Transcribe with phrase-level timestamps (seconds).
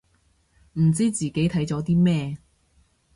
[0.79, 2.35] 唔知自己睇咗啲咩